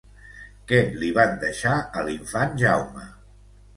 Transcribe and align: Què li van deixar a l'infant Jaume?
Què 0.71 0.79
li 1.03 1.11
van 1.19 1.37
deixar 1.45 1.75
a 2.01 2.07
l'infant 2.09 2.59
Jaume? 2.63 3.07